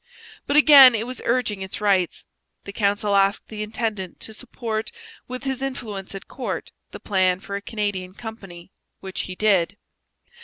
But 0.47 0.57
again 0.57 0.95
it 0.95 1.05
was 1.05 1.21
urging 1.25 1.61
its 1.61 1.79
rights. 1.79 2.25
The 2.63 2.73
council 2.73 3.15
asked 3.15 3.49
the 3.49 3.61
intendant 3.61 4.19
to 4.21 4.33
support 4.33 4.91
with 5.27 5.43
his 5.43 5.61
influence 5.61 6.15
at 6.15 6.27
court 6.27 6.71
the 6.89 6.99
plan 6.99 7.39
for 7.39 7.55
a 7.55 7.61
Canadian 7.61 8.15
company, 8.15 8.71
which 9.01 9.21
he 9.29 9.35
did. 9.35 9.77